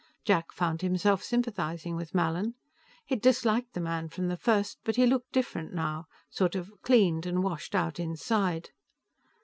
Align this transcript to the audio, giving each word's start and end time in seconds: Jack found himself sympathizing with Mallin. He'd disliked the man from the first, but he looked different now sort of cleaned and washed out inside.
Jack 0.25 0.51
found 0.51 0.81
himself 0.81 1.21
sympathizing 1.21 1.95
with 1.95 2.15
Mallin. 2.15 2.55
He'd 3.05 3.21
disliked 3.21 3.73
the 3.73 3.79
man 3.79 4.09
from 4.09 4.29
the 4.29 4.35
first, 4.35 4.79
but 4.83 4.95
he 4.95 5.05
looked 5.05 5.31
different 5.31 5.73
now 5.75 6.07
sort 6.31 6.55
of 6.55 6.71
cleaned 6.81 7.27
and 7.27 7.43
washed 7.43 7.75
out 7.75 7.99
inside. 7.99 8.71